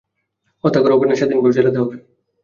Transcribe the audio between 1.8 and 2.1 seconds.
হবে?